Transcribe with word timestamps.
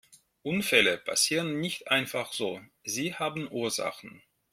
Unfälle 0.41 0.97
passieren 0.97 1.59
nicht 1.59 1.89
einfach 1.91 2.33
so, 2.33 2.59
sie 2.83 3.13
haben 3.13 3.47
Ursachen. 3.51 4.23